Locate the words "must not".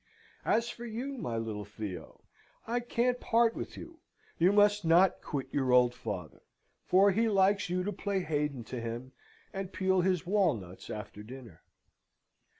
4.51-5.21